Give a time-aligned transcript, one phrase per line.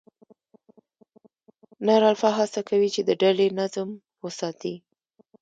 [1.85, 3.89] نر الفا هڅه کوي، چې د ډلې نظم
[4.25, 4.75] وساتي.